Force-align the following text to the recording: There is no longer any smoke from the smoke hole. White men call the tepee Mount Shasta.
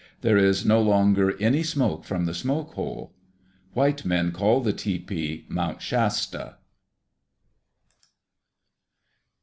There 0.21 0.35
is 0.37 0.65
no 0.65 0.81
longer 0.81 1.37
any 1.39 1.61
smoke 1.61 2.05
from 2.05 2.25
the 2.25 2.33
smoke 2.33 2.73
hole. 2.73 3.13
White 3.73 4.03
men 4.03 4.31
call 4.31 4.59
the 4.61 4.73
tepee 4.73 5.45
Mount 5.47 5.79
Shasta. 5.79 6.55